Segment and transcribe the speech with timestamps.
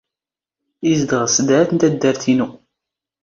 [0.91, 2.47] ⵉⵣⴷⵖ ⵙⴷⴰⵜ ⵏ ⵜⴰⴷⴷⴰⵔⵜ ⵉⵏⵓ.